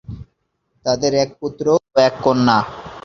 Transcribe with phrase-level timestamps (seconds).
[0.85, 2.57] তাদের এক পুত্র ও এক কন্যা।